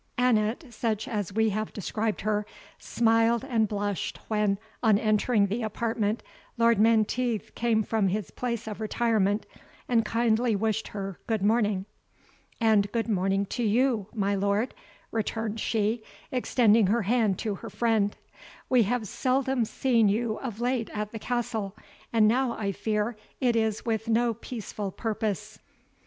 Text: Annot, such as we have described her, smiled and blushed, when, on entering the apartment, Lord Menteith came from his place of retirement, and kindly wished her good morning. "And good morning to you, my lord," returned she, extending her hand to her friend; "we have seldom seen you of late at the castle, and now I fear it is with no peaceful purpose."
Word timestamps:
Annot, 0.17 0.73
such 0.73 1.07
as 1.07 1.31
we 1.31 1.49
have 1.51 1.73
described 1.73 2.21
her, 2.21 2.43
smiled 2.79 3.45
and 3.47 3.67
blushed, 3.67 4.17
when, 4.29 4.57
on 4.81 4.97
entering 4.97 5.45
the 5.45 5.61
apartment, 5.61 6.23
Lord 6.57 6.79
Menteith 6.79 7.53
came 7.53 7.83
from 7.83 8.07
his 8.07 8.31
place 8.31 8.67
of 8.67 8.81
retirement, 8.81 9.45
and 9.87 10.03
kindly 10.03 10.55
wished 10.55 10.87
her 10.87 11.19
good 11.27 11.43
morning. 11.43 11.85
"And 12.59 12.91
good 12.91 13.07
morning 13.09 13.45
to 13.51 13.61
you, 13.63 14.07
my 14.11 14.33
lord," 14.33 14.73
returned 15.11 15.59
she, 15.59 16.01
extending 16.31 16.87
her 16.87 17.03
hand 17.03 17.37
to 17.37 17.53
her 17.53 17.69
friend; 17.69 18.17
"we 18.69 18.81
have 18.81 19.07
seldom 19.07 19.65
seen 19.65 20.09
you 20.09 20.39
of 20.39 20.59
late 20.59 20.89
at 20.95 21.11
the 21.11 21.19
castle, 21.19 21.75
and 22.11 22.27
now 22.27 22.53
I 22.57 22.71
fear 22.71 23.15
it 23.39 23.55
is 23.55 23.85
with 23.85 24.07
no 24.07 24.33
peaceful 24.33 24.89
purpose." 24.91 25.59